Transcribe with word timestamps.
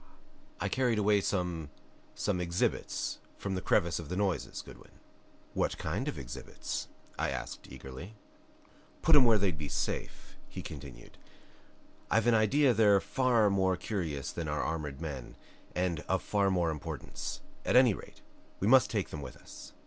"I 0.59 0.67
carried 0.67 0.97
away 0.97 1.21
some 1.21 1.69
some 2.15 2.41
exhibits 2.41 3.19
from 3.37 3.53
the 3.53 3.61
crevice 3.61 3.99
of 3.99 4.09
the 4.09 4.17
noises, 4.17 4.63
Goodwin." 4.65 4.93
"What 5.53 5.77
kind 5.77 6.07
of 6.07 6.17
exhibits?" 6.17 6.87
I 7.19 7.29
asked, 7.29 7.67
eagerly. 7.71 8.15
"Put 9.03 9.15
'em 9.15 9.25
where 9.25 9.37
they'd 9.37 9.59
be 9.59 9.69
safe," 9.69 10.37
he 10.49 10.63
continued. 10.63 11.19
"I've 12.09 12.25
an 12.25 12.33
idea 12.33 12.73
they're 12.73 12.99
far 12.99 13.51
more 13.51 13.77
curious 13.77 14.31
than 14.31 14.47
our 14.47 14.63
armored 14.63 15.01
men 15.01 15.35
and 15.75 15.99
of 16.09 16.23
far 16.23 16.49
more 16.49 16.71
importance. 16.71 17.41
At 17.63 17.75
any 17.75 17.93
rate, 17.93 18.23
we 18.59 18.65
must 18.65 18.89
take 18.89 19.09
them 19.11 19.21
with 19.21 19.37
us. 19.37 19.71